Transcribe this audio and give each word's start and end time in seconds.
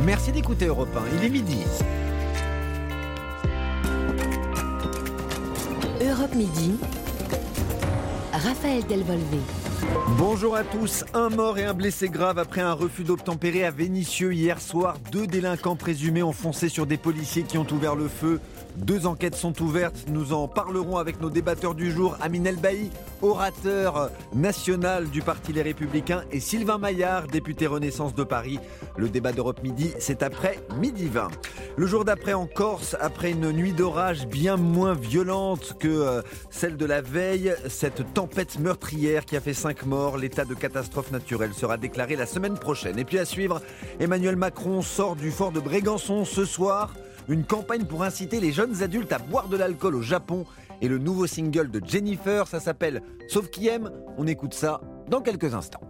Merci 0.00 0.32
d'écouter 0.32 0.66
Europe 0.66 0.88
1, 0.96 1.16
il 1.16 1.24
est 1.24 1.28
midi. 1.28 1.58
Europe 6.00 6.34
Midi, 6.34 6.74
Raphaël 8.32 8.84
Delvolvé. 8.88 9.38
Bonjour 10.18 10.56
à 10.56 10.64
tous. 10.64 11.04
Un 11.14 11.28
mort 11.28 11.58
et 11.58 11.64
un 11.64 11.74
blessé 11.74 12.08
grave 12.08 12.38
après 12.38 12.60
un 12.60 12.72
refus 12.72 13.04
d'obtempérer 13.04 13.64
à 13.64 13.70
Vénissieux 13.70 14.32
hier 14.32 14.60
soir. 14.60 14.96
Deux 15.12 15.26
délinquants 15.26 15.76
présumés 15.76 16.22
ont 16.22 16.32
foncé 16.32 16.68
sur 16.68 16.86
des 16.86 16.96
policiers 16.96 17.42
qui 17.42 17.58
ont 17.58 17.66
ouvert 17.70 17.94
le 17.94 18.08
feu. 18.08 18.40
Deux 18.76 19.06
enquêtes 19.06 19.34
sont 19.34 19.60
ouvertes. 19.62 20.06
Nous 20.08 20.32
en 20.32 20.48
parlerons 20.48 20.96
avec 20.96 21.20
nos 21.20 21.30
débatteurs 21.30 21.74
du 21.74 21.92
jour. 21.92 22.16
Amin 22.20 22.44
Elbaï, 22.44 22.90
orateur 23.20 24.10
national 24.34 25.10
du 25.10 25.20
Parti 25.20 25.52
Les 25.52 25.62
Républicains, 25.62 26.24
et 26.32 26.40
Sylvain 26.40 26.78
Maillard, 26.78 27.26
député 27.26 27.66
Renaissance 27.66 28.14
de 28.14 28.24
Paris. 28.24 28.58
Le 28.96 29.08
débat 29.08 29.32
d'Europe 29.32 29.62
Midi, 29.62 29.92
c'est 29.98 30.22
après 30.22 30.58
midi 30.76 31.08
20. 31.08 31.28
Le 31.76 31.86
jour 31.86 32.04
d'après 32.04 32.32
en 32.32 32.46
Corse, 32.46 32.96
après 33.00 33.32
une 33.32 33.52
nuit 33.52 33.72
d'orage 33.72 34.26
bien 34.26 34.56
moins 34.56 34.94
violente 34.94 35.76
que 35.78 35.88
euh, 35.88 36.22
celle 36.50 36.76
de 36.76 36.86
la 36.86 37.00
veille, 37.00 37.54
cette 37.68 38.12
tempête 38.14 38.58
meurtrière 38.58 39.24
qui 39.24 39.36
a 39.36 39.40
fait 39.40 39.54
cinq 39.54 39.86
morts, 39.86 40.16
l'état 40.16 40.44
de 40.44 40.54
catastrophe 40.54 41.10
naturelle 41.10 41.54
sera 41.54 41.76
déclaré 41.76 42.16
la 42.16 42.26
semaine 42.26 42.58
prochaine. 42.58 42.98
Et 42.98 43.04
puis 43.04 43.18
à 43.18 43.24
suivre, 43.24 43.60
Emmanuel 44.00 44.36
Macron 44.36 44.82
sort 44.82 45.16
du 45.16 45.30
fort 45.30 45.52
de 45.52 45.60
Brégançon 45.60 46.24
ce 46.24 46.44
soir 46.44 46.94
une 47.28 47.44
campagne 47.44 47.84
pour 47.84 48.02
inciter 48.02 48.40
les 48.40 48.52
jeunes 48.52 48.82
adultes 48.82 49.12
à 49.12 49.18
boire 49.18 49.48
de 49.48 49.56
l'alcool 49.56 49.94
au 49.94 50.02
Japon 50.02 50.44
et 50.80 50.88
le 50.88 50.98
nouveau 50.98 51.26
single 51.26 51.70
de 51.70 51.80
Jennifer, 51.86 52.46
ça 52.46 52.60
s'appelle 52.60 53.02
Sauf 53.28 53.48
qui 53.50 53.68
aime. 53.68 53.90
On 54.18 54.26
écoute 54.26 54.54
ça 54.54 54.80
dans 55.08 55.20
quelques 55.20 55.54
instants. 55.54 55.80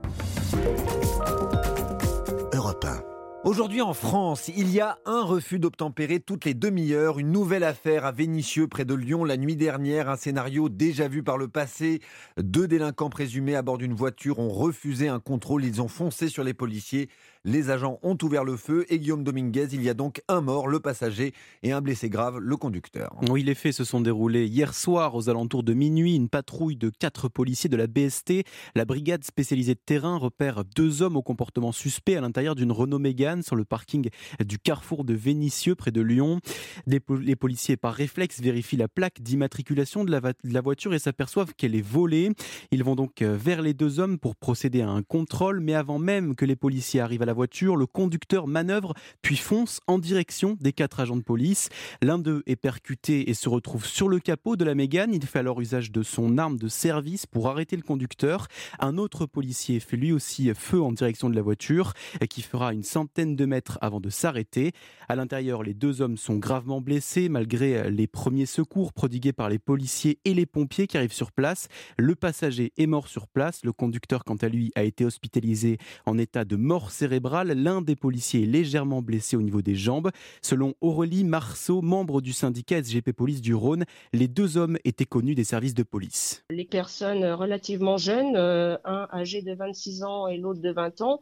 Europe 2.53 2.85
1. 2.85 3.13
Aujourd'hui 3.45 3.83
en 3.83 3.93
France, 3.93 4.53
il 4.57 4.71
y 4.71 4.81
a 4.81 4.99
un 5.05 5.23
refus 5.23 5.59
d'obtempérer 5.59 6.21
toutes 6.21 6.45
les 6.45 6.55
demi-heures, 6.55 7.19
une 7.19 7.33
nouvelle 7.33 7.65
affaire 7.65 8.05
à 8.05 8.13
Vénissieux 8.13 8.69
près 8.69 8.85
de 8.85 8.95
Lyon 8.95 9.25
la 9.25 9.37
nuit 9.37 9.57
dernière, 9.57 10.09
un 10.09 10.17
scénario 10.17 10.69
déjà 10.69 11.09
vu 11.09 11.25
par 11.25 11.39
le 11.39 11.49
passé. 11.49 11.99
Deux 12.37 12.69
délinquants 12.69 13.11
présumés 13.11 13.57
à 13.57 13.63
bord 13.63 13.79
d'une 13.79 13.95
voiture 13.95 14.39
ont 14.39 14.49
refusé 14.49 15.09
un 15.09 15.19
contrôle, 15.19 15.65
ils 15.65 15.83
ont 15.83 15.89
foncé 15.89 16.29
sur 16.29 16.45
les 16.45 16.55
policiers. 16.55 17.09
Les 17.45 17.71
agents 17.71 17.99
ont 18.05 18.17
ouvert 18.23 18.45
le 18.45 18.57
feu 18.57 18.87
et 18.89 19.01
Guillaume 19.01 19.25
Dominguez, 19.25 19.67
il 19.73 19.83
y 19.83 19.89
a 19.89 19.95
donc 19.95 20.23
un 20.29 20.41
mort, 20.41 20.69
le 20.69 20.79
passager, 20.79 21.35
et 21.65 21.73
un 21.73 21.81
blessé 21.81 22.09
grave, 22.09 22.39
le 22.39 22.57
conducteur. 22.57 23.17
Oui, 23.29 23.43
les 23.43 23.57
faits 23.57 23.73
se 23.73 23.83
sont 23.83 24.01
déroulés 24.01 24.47
hier 24.47 24.75
soir 24.75 25.17
aux 25.17 25.29
alentours 25.29 25.65
de 25.65 25.75
minuit. 25.75 26.15
Une 26.15 26.29
patrouille 26.29 26.77
de 26.77 26.89
quatre 26.89 27.29
policiers 27.29 27.69
de 27.69 27.77
la 27.77 27.89
BST, 27.89 28.45
la 28.77 28.85
brigade 28.85 29.25
spécialisée 29.25 29.75
de 29.75 29.81
terrain, 29.85 30.19
repère 30.19 30.65
deux 30.65 31.03
hommes 31.03 31.17
au 31.17 31.23
comportement 31.23 31.73
suspect 31.73 32.15
à 32.15 32.21
l'intérieur 32.21 32.55
d'une 32.55 32.71
Renault 32.71 33.01
Mégane 33.01 33.43
sur 33.43 33.57
le 33.57 33.65
parking 33.65 34.09
du 34.45 34.61
carrefour 34.61 35.03
de 35.03 35.15
Vénissieux 35.15 35.75
près 35.75 35.91
de 35.91 36.01
Lyon. 36.01 36.39
Les 36.87 37.01
policiers, 37.01 37.77
par 37.77 37.95
réflexe, 37.95 38.41
vérifient 38.41 38.77
la 38.77 38.87
plaque 38.87 39.21
d'immatriculation 39.21 40.05
de 40.05 40.13
la 40.13 40.61
voiture 40.61 40.95
et 40.95 41.01
s'aperçoivent 41.01 41.55
qu'elle 41.57 41.75
est 41.75 41.85
volée. 41.85 42.31
Ils 42.71 42.85
vont 42.85 42.95
donc 42.95 43.21
vers 43.21 43.63
les 43.63 43.75
deux 43.75 43.99
hommes 43.99 44.21
pour 44.21 44.37
procéder 44.37 44.83
à 44.83 44.91
un 44.91 45.03
contrôle, 45.03 45.59
mais 45.59 45.75
avant 45.75 45.99
même 45.99 46.37
que 46.37 46.45
les 46.45 46.55
policiers 46.55 47.01
arrivent 47.01 47.23
à 47.23 47.27
la 47.27 47.32
voiture, 47.33 47.77
le 47.77 47.87
conducteur 47.87 48.47
manœuvre 48.47 48.95
puis 49.23 49.37
fonce 49.37 49.81
en 49.87 49.99
direction 49.99 50.57
des 50.61 50.73
quatre 50.73 51.01
agents 51.01 51.17
de 51.17 51.23
police. 51.23 51.69
L'un 52.03 52.19
d'eux 52.19 52.43
est 52.47 52.57
percuté 52.57 53.31
et 53.31 53.35
se 53.35 53.49
retrouve 53.49 53.87
sur 53.87 54.09
le 54.09 54.19
capot 54.19 54.57
de 54.57 54.65
la 54.65 54.75
Mégane. 54.75 55.15
Il 55.15 55.25
fait 55.25 55.39
alors 55.39 55.61
usage 55.61 55.91
de 55.91 56.03
son 56.03 56.39
arme 56.39 56.57
de 56.57 56.69
service 56.69 57.27
pour 57.27 57.49
arrêter 57.49 57.77
le 57.77 57.83
conducteur. 57.83 58.49
Un 58.79 58.99
autre 58.99 59.27
policier 59.27 59.81
fait 59.81 59.97
lui 59.97 60.13
aussi 60.13 60.53
feu 60.55 60.83
en 60.83 60.93
direction 60.93 61.31
de 61.31 61.35
la 61.37 61.43
voiture 61.43 61.93
qui 62.29 62.43
fera 62.43 62.73
une 62.73 62.83
centaine 62.83 63.37
de 63.37 63.47
mètres 63.47 63.79
avant 63.81 64.01
de 64.01 64.11
s'arrêter. 64.11 64.73
À 65.09 65.17
l'intérieur, 65.17 65.63
les 65.63 65.75
deux 65.75 66.03
hommes 66.03 66.17
sont 66.17 66.37
gravement 66.37 66.81
blessés 66.81 67.29
malgré 67.29 67.91
les 67.91 68.07
premiers 68.07 68.47
secours 68.47 68.93
prodigués 68.93 69.33
par 69.33 69.49
les 69.49 69.59
policiers 69.59 70.19
et 70.25 70.35
les 70.35 70.47
pompiers 70.47 70.87
qui 70.87 70.97
arrivent 70.97 71.13
sur 71.13 71.33
place. 71.33 71.69
Le 71.97 72.15
passager 72.15 72.73
est 72.77 72.87
mort 72.87 73.09
sur 73.09 73.27
place. 73.27 73.65
Le 73.65 73.73
conducteur, 73.73 74.25
quant 74.25 74.37
à 74.37 74.49
lui, 74.49 74.73
a 74.75 74.83
été 74.83 75.05
hospitalisé 75.05 75.79
en 76.07 76.19
état 76.19 76.45
de 76.45 76.57
mort 76.57 76.91
cérébrale 76.91 77.22
L'un 77.31 77.83
des 77.83 77.97
policiers 77.97 78.43
est 78.43 78.47
légèrement 78.47 79.03
blessé 79.03 79.37
au 79.37 79.43
niveau 79.43 79.63
des 79.63 79.75
jambes. 79.75 80.11
Selon 80.43 80.75
Aurélie 80.81 81.25
Marceau, 81.25 81.81
membre 81.83 82.21
du 82.21 82.33
syndicat 82.33 82.83
SGP 82.83 83.13
Police 83.13 83.41
du 83.41 83.55
Rhône, 83.55 83.85
les 84.13 84.29
deux 84.29 84.57
hommes 84.57 84.77
étaient 84.85 85.05
connus 85.05 85.35
des 85.35 85.45
services 85.45 85.75
de 85.75 85.83
police. 85.83 86.45
Les 86.51 86.65
personnes 86.65 87.25
relativement 87.25 87.97
jeunes, 87.97 88.37
euh, 88.37 88.77
un 88.85 89.09
âgé 89.13 89.43
de 89.43 89.55
26 89.55 90.03
ans 90.03 90.27
et 90.27 90.37
l'autre 90.37 90.61
de 90.61 90.73
20 90.73 91.01
ans, 91.03 91.21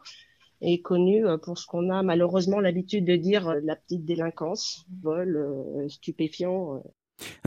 est 0.63 0.81
connu 0.81 1.27
euh, 1.27 1.39
pour 1.39 1.59
ce 1.59 1.67
qu'on 1.67 1.91
a 1.91 2.03
malheureusement 2.03 2.61
l'habitude 2.61 3.05
de 3.05 3.17
dire 3.17 3.49
euh, 3.49 3.61
la 3.63 3.77
petite 3.77 4.05
délinquance, 4.05 4.87
vol, 5.03 5.87
stupéfiant, 5.89 6.83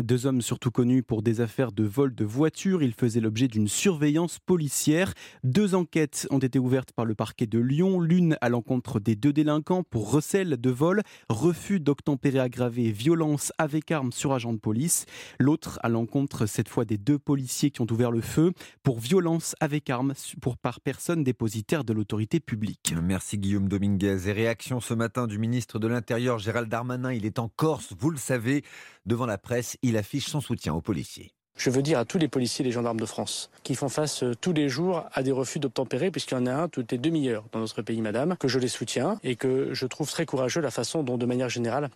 deux 0.02 0.26
hommes 0.26 0.42
surtout 0.42 0.72
connus 0.72 1.04
pour 1.04 1.22
des 1.22 1.42
affaires 1.42 1.72
de 1.72 1.84
vol 1.84 2.16
de 2.16 2.26
voitures. 2.26 2.84
Ils 2.84 2.94
faisaient 2.94 3.20
l'objet 3.20 3.48
d'une 3.48 3.68
surveillance 3.68 4.40
policière. 4.40 5.14
Deux 5.44 5.76
enquêtes 5.76 6.28
ont 6.30 6.40
été 6.40 6.60
ouvertes 6.60 6.92
par 6.92 7.06
le 7.06 7.16
parquet 7.16 7.48
de 7.48 7.60
Lyon. 7.60 8.00
L'une 8.00 8.38
à 8.42 8.50
l'encontre 8.50 9.00
des 9.00 9.16
deux 9.16 9.34
délinquants 9.34 9.84
pour 9.84 10.12
recel 10.12 10.60
de 10.60 10.70
vol, 10.70 11.02
refus 11.30 11.80
d'obtempérer 11.80 12.40
aggravé, 12.40 12.92
violence 12.92 13.52
avec 13.58 13.92
arme 13.92 14.12
sur 14.12 14.34
agent 14.34 14.54
de 14.54 14.60
police. 14.60 15.06
L'autre 15.40 15.80
à 15.84 15.90
l'encontre 15.90 16.46
cette 16.46 16.70
fois 16.70 16.86
des 16.86 16.98
deux 16.98 17.20
policiers 17.20 17.72
qui 17.72 17.82
ont 17.82 17.88
ouvert 17.90 18.12
le 18.12 18.22
feu 18.22 18.54
pour 18.84 19.00
violence 19.00 19.56
avec 19.60 19.90
arme 19.90 20.14
pour 20.42 20.58
par 20.58 20.82
personne 20.82 21.24
dépositaire 21.24 21.84
de 21.84 21.94
l'autorité 21.94 22.40
publique. 22.40 22.94
Merci 23.02 23.38
Guillaume 23.38 23.68
Dominguez. 23.68 24.28
Et 24.28 24.32
réaction 24.32 24.80
ce 24.80 24.94
matin 24.94 25.28
du 25.28 25.38
ministre 25.38 25.80
de 25.80 25.88
l'Intérieur 25.88 26.40
Gérald 26.40 26.70
Darmanin. 26.70 27.14
Il 27.14 27.26
est 27.26 27.40
en 27.40 27.50
Corse, 27.50 27.94
vous 27.98 28.10
le 28.10 28.18
savez, 28.18 28.64
devant 29.06 29.26
la 29.26 29.38
presse 29.38 29.63
il 29.82 29.98
affiche 29.98 30.28
son 30.28 30.42
soutien 30.42 30.74
aux 30.74 30.82
policiers. 30.82 31.32
Je 31.56 31.70
veux 31.70 31.84
dire 31.84 32.00
à 32.00 32.06
tous 32.06 32.18
les 32.18 32.28
policiers 32.28 32.64
et 32.64 32.68
les 32.68 32.72
gendarmes 32.72 33.00
de 33.00 33.06
France 33.06 33.52
qui 33.64 33.76
font 33.76 33.90
face 33.90 34.24
euh, 34.24 34.34
tous 34.40 34.54
les 34.54 34.70
jours 34.70 35.06
à 35.14 35.22
des 35.22 35.32
refus 35.32 35.60
d'obtempérer, 35.60 36.10
puisqu'il 36.10 36.34
y 36.34 36.38
en 36.38 36.48
a 36.48 36.54
un 36.54 36.68
toutes 36.68 36.92
les 36.92 36.98
demi-heures 36.98 37.46
dans 37.52 37.60
notre 37.60 37.82
pays, 37.84 38.02
madame, 38.02 38.36
que 38.38 38.48
je 38.48 38.58
les 38.58 38.68
soutiens 38.68 39.20
et 39.24 39.36
que 39.36 39.74
je 39.74 39.86
trouve 39.86 40.10
très 40.10 40.26
courageux 40.26 40.62
la 40.62 40.72
façon 40.72 41.04
dont, 41.04 41.18
de 41.18 41.26
manière 41.28 41.50
générale, 41.50 41.90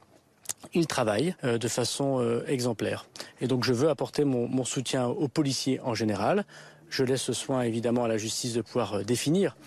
ils 0.73 0.87
travaillent 0.87 1.35
euh, 1.43 1.57
de 1.57 1.67
façon 1.67 2.19
euh, 2.19 2.45
exemplaire. 2.47 3.05
Et 3.41 3.47
donc 3.47 3.63
je 3.63 3.73
veux 3.73 3.89
apporter 3.89 4.25
mon, 4.25 4.63
soutien 4.63 5.07
aux 5.07 5.27
policiers 5.27 5.79
en 5.81 5.93
général. 5.93 6.45
Je 6.89 7.03
laisse 7.03 7.21
ce 7.21 7.33
soin 7.33 7.63
évidemment 7.63 8.05
à 8.05 8.07
la 8.07 8.17
justice 8.17 8.53
de 8.53 8.61
pouvoir 8.61 9.03
définir 9.03 9.57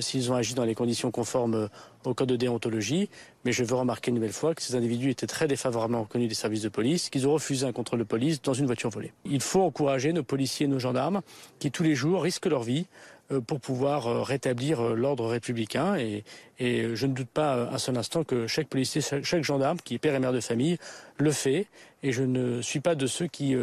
s'ils 0.00 0.30
ont 0.30 0.34
agi 0.34 0.52
dans 0.52 0.64
les 0.64 0.74
conditions 0.74 1.10
conformes 1.10 1.70
au 2.04 2.14
code 2.14 2.28
de 2.28 2.36
déontologie, 2.36 3.08
mais 3.44 3.52
je 3.52 3.64
veux 3.64 3.74
remarquer 3.74 4.10
une 4.10 4.16
nouvelle 4.16 4.32
fois 4.32 4.54
que 4.54 4.62
ces 4.62 4.74
individus 4.74 5.10
étaient 5.10 5.26
très 5.26 5.48
défavorablement 5.48 6.04
connus 6.04 6.28
des 6.28 6.34
services 6.34 6.62
de 6.62 6.68
police, 6.68 7.10
qu'ils 7.10 7.26
ont 7.26 7.32
refusé 7.32 7.66
un 7.66 7.72
contrôle 7.72 8.00
de 8.00 8.04
police 8.04 8.42
dans 8.42 8.54
une 8.54 8.66
voiture 8.66 8.90
volée. 8.90 9.12
Il 9.24 9.40
faut 9.40 9.62
encourager 9.62 10.12
nos 10.12 10.22
policiers 10.22 10.66
et 10.66 10.68
nos 10.68 10.78
gendarmes 10.78 11.22
qui 11.58 11.70
tous 11.70 11.82
les 11.82 11.94
jours 11.94 12.22
risquent 12.22 12.46
leur 12.46 12.62
vie 12.62 12.86
euh, 12.86 13.15
pour 13.46 13.60
pouvoir 13.60 14.06
euh, 14.06 14.22
rétablir 14.22 14.80
euh, 14.80 14.94
l'ordre 14.94 15.26
républicain. 15.26 15.96
Et, 15.96 16.24
je 16.58 17.06
ne 17.06 17.12
doute 17.12 17.28
pas 17.28 17.68
un 17.70 17.76
seul 17.76 17.98
instant 17.98 18.24
que 18.24 18.46
chaque 18.46 18.68
policier, 18.68 19.02
chaque 19.02 19.44
gendarme 19.44 19.76
qui 19.84 19.94
est 19.94 19.98
père 19.98 20.14
et 20.14 20.18
mère 20.18 20.32
de 20.32 20.40
famille 20.40 20.78
le 21.18 21.32
fait. 21.32 21.66
Et 22.02 22.12
je 22.12 22.22
ne 22.22 22.62
suis 22.62 22.80
pas 22.80 22.94
de 22.94 23.06
ceux 23.06 23.26
qui 23.26 23.56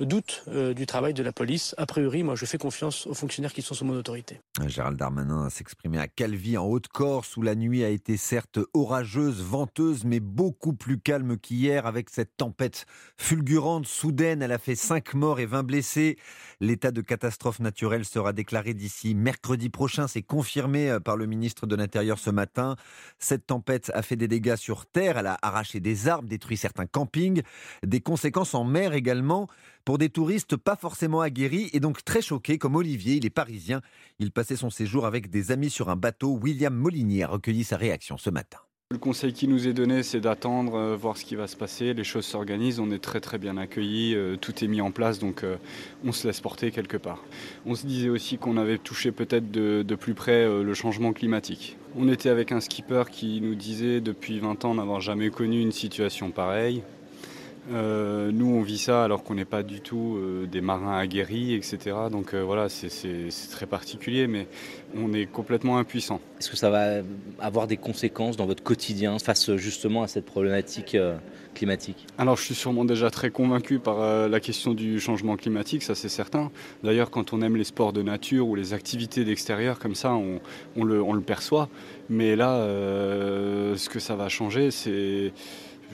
doutent 0.00 0.44
du 0.48 0.86
travail 0.86 1.14
de 1.14 1.22
la 1.22 1.32
police. 1.32 1.74
A 1.78 1.86
priori, 1.86 2.24
moi, 2.24 2.34
je 2.34 2.44
fais 2.44 2.58
confiance 2.58 3.06
aux 3.06 3.14
fonctionnaires 3.14 3.52
qui 3.52 3.62
sont 3.62 3.74
sous 3.74 3.84
mon 3.84 3.94
autorité. 3.94 4.40
Gérald 4.66 4.98
Darmanin 4.98 5.48
s'exprimait 5.48 5.98
à 5.98 6.08
Calvi, 6.08 6.56
en 6.56 6.64
Haute-Corse, 6.64 7.36
où 7.36 7.42
la 7.42 7.54
nuit 7.54 7.84
a 7.84 7.90
été 7.90 8.16
certes 8.16 8.58
orageuse, 8.72 9.42
venteuse, 9.42 10.04
mais 10.04 10.18
beaucoup 10.18 10.72
plus 10.72 10.98
calme 10.98 11.36
qu'hier, 11.36 11.86
avec 11.86 12.10
cette 12.10 12.36
tempête 12.36 12.86
fulgurante, 13.16 13.86
soudaine. 13.86 14.42
Elle 14.42 14.52
a 14.52 14.58
fait 14.58 14.74
5 14.74 15.14
morts 15.14 15.38
et 15.38 15.46
20 15.46 15.62
blessés. 15.62 16.18
L'état 16.60 16.90
de 16.90 17.00
catastrophe 17.00 17.60
naturelle 17.60 18.04
sera 18.04 18.32
déclaré 18.32 18.74
d'ici 18.74 19.14
mercredi 19.14 19.68
prochain. 19.68 20.08
C'est 20.08 20.22
confirmé 20.22 20.90
euh, 20.90 21.00
par 21.00 21.16
le 21.16 21.26
ministre 21.26 21.66
de 21.66 21.76
l'Intérieur 21.76 22.18
ce 22.18 22.30
matin. 22.30 22.76
Cette 23.18 23.46
tempête 23.46 23.92
a 23.94 24.02
fait 24.02 24.16
des 24.16 24.28
dégâts 24.28 24.56
sur 24.56 24.86
terre. 24.86 25.18
Elle 25.18 25.26
a 25.26 25.38
arraché 25.42 25.80
des 25.80 26.08
arbres, 26.08 26.28
détruit 26.28 26.56
certains 26.56 26.86
campings. 26.94 27.42
Des 27.84 28.00
conséquences 28.00 28.54
en 28.54 28.64
mer 28.64 28.94
également 28.94 29.48
pour 29.84 29.98
des 29.98 30.08
touristes 30.08 30.56
pas 30.56 30.76
forcément 30.76 31.20
aguerris 31.20 31.68
et 31.74 31.80
donc 31.80 32.04
très 32.04 32.22
choqués, 32.22 32.56
comme 32.56 32.76
Olivier, 32.76 33.16
il 33.16 33.26
est 33.26 33.30
parisien. 33.30 33.82
Il 34.18 34.30
passait 34.30 34.56
son 34.56 34.70
séjour 34.70 35.04
avec 35.04 35.28
des 35.28 35.50
amis 35.50 35.70
sur 35.70 35.90
un 35.90 35.96
bateau. 35.96 36.38
William 36.40 36.74
Molinier 36.74 37.24
a 37.24 37.28
recueilli 37.28 37.64
sa 37.64 37.76
réaction 37.76 38.16
ce 38.16 38.30
matin. 38.30 38.63
Le 38.94 38.98
conseil 38.98 39.32
qui 39.32 39.48
nous 39.48 39.66
est 39.66 39.72
donné, 39.72 40.04
c'est 40.04 40.20
d'attendre, 40.20 40.76
euh, 40.76 40.94
voir 40.96 41.16
ce 41.16 41.24
qui 41.24 41.34
va 41.34 41.48
se 41.48 41.56
passer. 41.56 41.94
Les 41.94 42.04
choses 42.04 42.26
s'organisent, 42.26 42.78
on 42.78 42.92
est 42.92 43.00
très 43.00 43.18
très 43.18 43.38
bien 43.38 43.56
accueillis, 43.56 44.14
euh, 44.14 44.36
tout 44.36 44.62
est 44.62 44.68
mis 44.68 44.80
en 44.80 44.92
place, 44.92 45.18
donc 45.18 45.42
euh, 45.42 45.56
on 46.04 46.12
se 46.12 46.28
laisse 46.28 46.40
porter 46.40 46.70
quelque 46.70 46.96
part. 46.96 47.24
On 47.66 47.74
se 47.74 47.86
disait 47.86 48.08
aussi 48.08 48.38
qu'on 48.38 48.56
avait 48.56 48.78
touché 48.78 49.10
peut-être 49.10 49.50
de, 49.50 49.82
de, 49.82 49.94
plus 49.96 50.14
près 50.14 50.46
le 50.46 50.74
changement 50.74 51.12
climatique. 51.12 51.76
On 51.96 52.08
était 52.08 52.28
avec 52.28 52.52
un 52.52 52.60
skipper 52.60 53.04
qui 53.10 53.40
nous 53.40 53.56
disait 53.56 54.00
depuis 54.00 54.38
20 54.38 54.64
ans 54.64 54.74
n'avoir 54.74 55.00
jamais 55.00 55.30
connu 55.30 55.60
une 55.60 55.72
situation 55.72 56.30
pareille. 56.30 56.84
Euh, 57.72 58.30
nous, 58.32 58.46
on 58.46 58.62
vit 58.62 58.78
ça 58.78 59.04
alors 59.04 59.24
qu'on 59.24 59.34
n'est 59.34 59.46
pas 59.46 59.62
du 59.62 59.80
tout 59.80 60.16
euh, 60.16 60.46
des 60.46 60.60
marins 60.60 60.98
aguerris, 60.98 61.54
etc. 61.54 61.96
Donc 62.10 62.34
euh, 62.34 62.42
voilà, 62.42 62.68
c'est 62.68 63.28
très 63.50 63.66
particulier, 63.66 64.26
mais 64.26 64.46
on 64.96 65.12
est 65.12 65.26
complètement 65.26 65.78
impuissant. 65.78 66.20
Est-ce 66.38 66.50
que 66.50 66.56
ça 66.56 66.68
va 66.70 67.02
avoir 67.38 67.66
des 67.66 67.76
conséquences 67.76 68.36
dans 68.36 68.46
votre 68.46 68.62
quotidien 68.62 69.18
face 69.18 69.54
justement 69.56 70.02
à 70.02 70.08
cette 70.08 70.26
problématique 70.26 70.96
climatique? 71.54 72.06
Alors, 72.18 72.36
je 72.36 72.42
suis 72.42 72.54
sûrement 72.54 72.84
déjà 72.84 73.10
très 73.10 73.30
convaincu 73.30 73.78
par 73.78 74.28
la 74.28 74.40
question 74.40 74.74
du 74.74 75.00
changement 75.00 75.36
climatique, 75.36 75.82
ça 75.82 75.94
c'est 75.94 76.08
certain. 76.08 76.50
D'ailleurs, 76.82 77.10
quand 77.10 77.32
on 77.32 77.40
aime 77.40 77.56
les 77.56 77.64
sports 77.64 77.92
de 77.92 78.02
nature 78.02 78.46
ou 78.46 78.54
les 78.56 78.74
activités 78.74 79.24
d'extérieur 79.24 79.78
comme 79.78 79.94
ça, 79.94 80.12
on, 80.12 80.84
le, 80.84 81.02
on, 81.02 81.12
le, 81.12 81.22
perçoit. 81.22 81.68
Mais 82.10 82.36
là, 82.36 82.58
ce 83.76 83.88
que 83.88 83.98
ça 83.98 84.16
va 84.16 84.28
changer, 84.28 84.70
c'est 84.70 85.32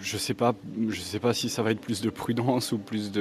je 0.01 0.17
sais 0.17 0.35
sais 0.35 1.19
pas 1.21 1.35
si 1.35 1.49
ça 1.49 1.63
va 1.63 1.71
être 1.71 1.81
plus 1.81 2.01
de 2.01 2.11
prudence 2.11 2.73
ou 2.73 2.79
plus 2.79 3.13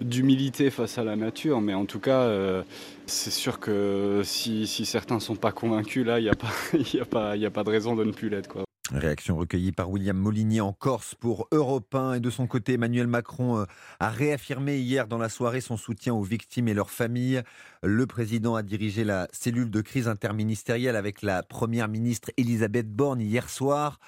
d'humilité 0.00 0.70
face 0.70 0.98
à 0.98 1.04
la 1.04 1.16
nature, 1.16 1.60
mais 1.60 1.74
en 1.74 1.84
tout 1.86 2.00
cas, 2.00 2.22
euh, 2.22 2.62
c'est 3.06 3.30
sûr 3.30 3.60
que 3.60 4.22
si, 4.24 4.66
si 4.66 4.84
certains 4.86 5.20
sont 5.20 5.36
pas 5.36 5.52
convaincus, 5.52 6.04
là, 6.04 6.18
il 6.18 6.24
n'y 6.24 6.30
a 6.30 6.34
pas, 6.34 7.32
a 7.32 7.46
a 7.46 7.50
pas 7.50 7.64
de 7.64 7.70
raison 7.70 7.94
de 7.94 8.04
ne 8.04 8.12
plus 8.12 8.28
l'être. 8.28 8.66
Réaction 8.92 9.36
recueillie 9.36 9.72
par 9.72 9.90
William 9.90 10.16
Molinier 10.16 10.60
en 10.60 10.72
Corse 10.72 11.16
pour 11.16 11.48
Europe 11.50 11.92
1 11.92 12.14
et 12.14 12.20
de 12.20 12.30
son 12.30 12.46
côté 12.46 12.74
Emmanuel 12.74 13.08
Macron 13.08 13.58
euh, 13.58 13.64
a 13.98 14.10
réaffirmé 14.10 14.78
hier 14.78 15.08
dans 15.08 15.18
la 15.18 15.28
soirée 15.28 15.60
son 15.60 15.76
soutien 15.76 16.14
aux 16.14 16.22
victimes 16.22 16.68
et 16.68 16.74
leurs 16.74 16.90
familles. 16.90 17.42
Le 17.82 18.06
président 18.06 18.54
a 18.54 18.62
dirigé 18.62 19.02
la 19.02 19.26
cellule 19.32 19.72
de 19.72 19.80
crise 19.80 20.06
interministérielle 20.06 20.94
avec 20.94 21.22
la 21.22 21.42
première 21.42 21.88
ministre 21.88 22.30
Elisabeth 22.36 22.88
Borne 22.88 23.20
hier 23.20 23.50
soir. 23.50 23.98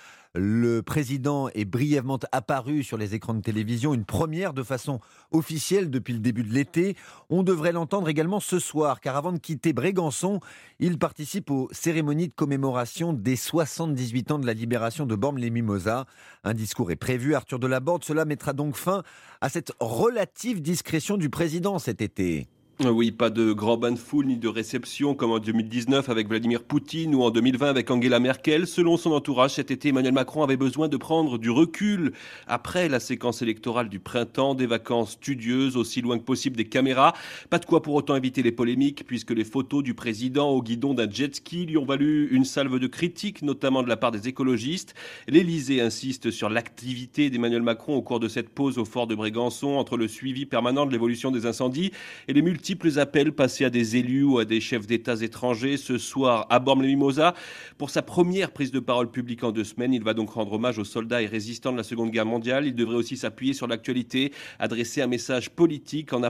Le 0.40 0.82
président 0.82 1.49
est 1.49 1.64
brièvement 1.64 2.20
apparu 2.31 2.85
sur 2.85 2.96
les 2.96 3.17
écrans 3.17 3.35
de 3.35 3.40
télévision, 3.40 3.93
une 3.93 4.05
première 4.05 4.52
de 4.52 4.62
façon 4.62 5.00
officielle 5.32 5.90
depuis 5.90 6.12
le 6.12 6.20
début 6.20 6.44
de 6.44 6.55
l'été. 6.55 6.96
On 7.29 7.43
devrait 7.43 7.73
l'entendre 7.73 8.08
également 8.08 8.38
ce 8.38 8.61
soir, 8.61 9.00
car 9.00 9.17
avant 9.17 9.32
de 9.32 9.38
quitter 9.38 9.73
Brégançon, 9.73 10.38
il 10.79 10.96
participe 10.96 11.50
aux 11.50 11.69
cérémonies 11.73 12.29
de 12.29 12.35
commémoration 12.35 13.12
des 13.12 13.35
78 13.35 14.31
ans 14.31 14.38
de 14.38 14.46
la 14.46 14.55
libération 14.55 15.06
de 15.06 15.17
Bormes-les-Mimosas. 15.17 16.05
Un 16.44 16.55
discours 16.55 16.93
est 16.93 16.96
prévu, 16.96 17.35
Arthur 17.35 17.58
Delaborde. 17.58 18.05
Cela 18.05 18.25
mettra 18.25 18.52
donc 18.52 18.76
fin 18.76 19.02
à 19.40 19.49
cette 19.49 19.73
relative 19.81 20.62
discrétion 20.62 21.17
du 21.17 21.31
président 21.31 21.81
cet 21.81 22.00
été. 22.00 22.46
Oui, 22.86 23.10
pas 23.10 23.28
de 23.28 23.52
grand 23.52 23.76
bain 23.76 23.90
de 23.90 23.98
foule 23.98 24.26
ni 24.26 24.36
de 24.36 24.46
réception 24.46 25.16
comme 25.16 25.32
en 25.32 25.40
2019 25.40 26.08
avec 26.08 26.28
Vladimir 26.28 26.62
Poutine 26.62 27.12
ou 27.12 27.25
en 27.25 27.30
2020 27.32 27.69
avec 27.69 27.90
Angela 27.90 28.20
Merkel. 28.20 28.69
Selon 28.69 28.96
son 28.96 29.10
entourage, 29.10 29.54
cet 29.54 29.72
été, 29.72 29.88
Emmanuel 29.88 30.12
Macron 30.12 30.44
avait 30.44 30.56
besoin 30.56 30.86
de 30.86 30.96
prendre 30.96 31.38
du 31.38 31.50
recul 31.50 32.12
après 32.46 32.88
la 32.88 33.00
séquence 33.00 33.42
électorale 33.42 33.88
du 33.88 33.98
printemps, 33.98 34.54
des 34.54 34.66
vacances 34.66 35.14
studieuses, 35.14 35.76
aussi 35.76 36.02
loin 36.02 36.19
que 36.19 36.22
possible 36.22 36.54
des 36.54 36.66
caméras. 36.66 37.14
Pas 37.50 37.58
de 37.58 37.64
quoi 37.64 37.82
pour 37.82 37.94
autant 37.94 38.14
éviter 38.14 38.44
les 38.44 38.52
polémiques 38.52 39.04
puisque 39.08 39.32
les 39.32 39.42
photos 39.42 39.82
du 39.82 39.94
président 39.94 40.50
au 40.50 40.62
guidon 40.62 40.94
d'un 40.94 41.10
jet 41.10 41.34
ski 41.34 41.66
lui 41.66 41.78
ont 41.78 41.84
valu 41.84 42.28
une 42.30 42.44
salve 42.44 42.78
de 42.78 42.86
critiques, 42.86 43.42
notamment 43.42 43.82
de 43.82 43.88
la 43.88 43.96
part 43.96 44.12
des 44.12 44.28
écologistes. 44.28 44.94
L'Élysée 45.26 45.80
insiste 45.80 46.30
sur 46.30 46.48
l'activité 46.48 47.28
d'Emmanuel 47.28 47.62
Macron 47.62 47.96
au 47.96 48.02
cours 48.02 48.20
de 48.20 48.28
cette 48.28 48.50
pause 48.50 48.78
au 48.78 48.84
fort 48.84 49.08
de 49.08 49.16
Brégançon 49.16 49.70
entre 49.70 49.96
le 49.96 50.06
suivi 50.06 50.46
permanent 50.46 50.86
de 50.86 50.92
l'évolution 50.92 51.32
des 51.32 51.44
incendies 51.44 51.90
et 52.28 52.32
les 52.32 52.40
multiples 52.42 52.68
multiples 52.69 52.99
appels 52.99 53.32
passés 53.32 53.65
à 53.65 53.70
des 53.70 53.97
élus 53.97 54.25
ou 54.25 54.38
à 54.38 54.44
des 54.44 54.61
chefs 54.61 54.87
d'État 54.87 55.15
étrangers 55.23 55.79
ce 55.79 55.97
soir 55.97 56.47
à 56.50 56.59
Bormes-les-Mimosas. 56.59 57.32
Pour 57.79 57.88
sa 57.88 58.03
première 58.03 58.50
prise 58.50 58.73
de 58.73 58.79
parole 58.79 59.11
publique 59.11 59.43
en 59.43 59.53
deux 59.53 59.65
semaines, 59.65 59.94
il 59.94 60.05
va 60.05 60.12
donc 60.12 60.29
rendre 60.29 60.53
hommage 60.53 60.79
aux 60.79 60.85
soldats 60.85 61.23
et 61.23 61.26
résistants 61.26 61.73
de 61.73 61.79
la 61.79 61.82
Seconde 61.82 62.11
Guerre 62.11 62.26
mondiale. 62.26 62.67
Il 62.67 62.75
devrait 62.75 62.97
aussi 62.97 63.17
s'appuyer 63.17 63.55
sur 63.55 63.69
l'actualité, 63.69 64.35
adresser 64.59 65.00
un 65.00 65.06
message 65.06 65.49
politique 65.49 66.12
en 66.12 66.23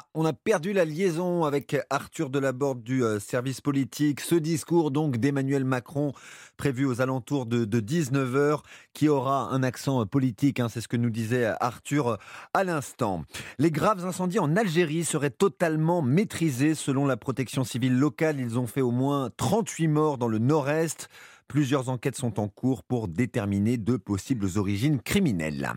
ah, 0.00 0.06
on 0.14 0.24
a 0.24 0.32
perdu 0.32 0.72
la 0.72 0.84
liaison 0.84 1.42
avec 1.44 1.76
Arthur 1.90 2.30
Delaborde 2.30 2.84
du 2.84 3.02
euh, 3.02 3.18
service 3.18 3.60
politique. 3.60 4.20
Ce 4.20 4.36
discours 4.36 4.92
donc 4.92 5.16
d'Emmanuel 5.16 5.64
Macron 5.64 6.12
prévu 6.56 6.84
aux 6.84 7.00
alentours 7.00 7.46
de, 7.46 7.64
19h 7.64 8.60
qui 8.94 9.08
aura 9.08 9.48
un 9.50 9.64
accent 9.64 10.06
politique, 10.06 10.60
hein, 10.60 10.68
c'est 10.68 10.80
ce 10.80 10.86
que 10.86 10.96
nous 10.96 11.10
disait 11.10 11.46
Arthur 11.58 12.18
à 12.54 12.62
l'instant. 12.62 13.24
Les 13.58 13.72
graves 13.72 14.06
incendies 14.06 14.38
en 14.38 14.54
Algérie 14.54 15.04
seraient 15.04 15.30
totalement 15.30 16.00
maîtrisés 16.00 16.76
selon 16.76 17.04
la 17.04 17.16
protection 17.16 17.64
civile 17.64 17.98
locale. 17.98 18.38
Ils 18.38 18.56
ont 18.56 18.68
fait 18.68 18.82
au 18.82 18.92
moins 18.92 19.30
38 19.36 19.88
morts 19.88 20.18
dans 20.18 20.28
le 20.28 20.38
nord-est. 20.38 21.08
Plusieurs 21.48 21.88
enquêtes 21.88 22.16
sont 22.16 22.38
en 22.40 22.48
cours 22.48 22.82
pour 22.82 23.08
déterminer 23.08 23.78
de 23.78 23.96
possibles 23.96 24.46
origines 24.56 25.00
criminelles. 25.00 25.72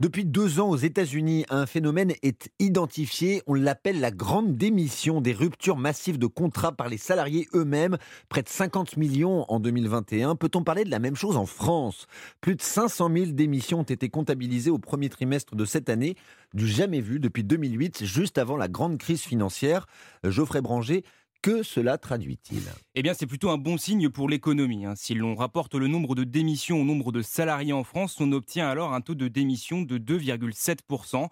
Depuis 0.00 0.24
deux 0.24 0.58
ans 0.58 0.68
aux 0.68 0.76
États-Unis, 0.76 1.46
un 1.48 1.64
phénomène 1.64 2.12
est 2.22 2.50
identifié. 2.58 3.40
On 3.46 3.54
l'appelle 3.54 4.00
la 4.00 4.10
grande 4.10 4.56
démission 4.56 5.20
des 5.20 5.32
ruptures 5.32 5.76
massives 5.76 6.18
de 6.18 6.26
contrats 6.26 6.72
par 6.72 6.88
les 6.88 6.98
salariés 6.98 7.46
eux-mêmes. 7.54 7.98
Près 8.28 8.42
de 8.42 8.48
50 8.48 8.96
millions 8.96 9.44
en 9.48 9.60
2021. 9.60 10.34
Peut-on 10.34 10.64
parler 10.64 10.82
de 10.82 10.90
la 10.90 10.98
même 10.98 11.14
chose 11.14 11.36
en 11.36 11.46
France? 11.46 12.08
Plus 12.40 12.56
de 12.56 12.62
500 12.62 13.08
000 13.14 13.26
démissions 13.26 13.78
ont 13.78 13.84
été 13.84 14.08
comptabilisées 14.08 14.70
au 14.70 14.78
premier 14.78 15.08
trimestre 15.08 15.54
de 15.54 15.64
cette 15.64 15.88
année, 15.88 16.16
du 16.52 16.66
jamais 16.66 17.00
vu 17.00 17.20
depuis 17.20 17.44
2008, 17.44 18.04
juste 18.04 18.38
avant 18.38 18.56
la 18.56 18.66
grande 18.66 18.98
crise 18.98 19.22
financière. 19.22 19.86
Geoffrey 20.24 20.62
Branger, 20.62 21.04
que 21.42 21.64
cela 21.64 21.98
traduit-il? 21.98 22.62
Eh 22.94 23.02
bien, 23.02 23.14
c'est 23.14 23.26
plutôt 23.26 23.50
un 23.50 23.58
bon 23.58 23.76
signe 23.76 24.08
pour 24.08 24.28
l'économie. 24.28 24.86
Hein. 24.86 24.94
Si 24.96 25.14
l'on 25.14 25.34
rapporte 25.34 25.74
le 25.74 25.88
nombre 25.88 26.14
de 26.14 26.22
démissions 26.22 26.80
au 26.80 26.84
nombre 26.84 27.10
de 27.10 27.20
salariés 27.20 27.72
en 27.72 27.82
France, 27.82 28.16
on 28.20 28.30
obtient 28.30 28.68
alors 28.68 28.94
un 28.94 29.00
taux 29.00 29.16
de 29.16 29.26
démission 29.26 29.82
de 29.82 29.98
2,7%. 29.98 31.28